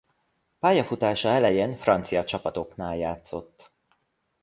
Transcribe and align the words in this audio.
Pályafutása 0.59 1.29
elején 1.29 1.75
francia 1.75 2.23
csapatoknál 2.23 2.97
játszott. 2.97 3.71